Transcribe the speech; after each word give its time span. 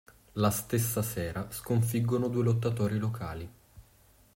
La 0.31 0.49
stessa 0.49 1.03
sera, 1.03 1.51
sconfiggono 1.51 2.27
due 2.27 2.41
lottatori 2.43 2.97
locali. 2.97 3.51